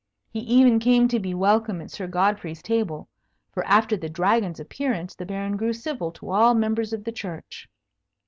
[0.31, 3.07] He even came to be welcome at Sir Godfrey's table;
[3.51, 7.69] for after the Dragon's appearance, the Baron grew civil to all members of the Church.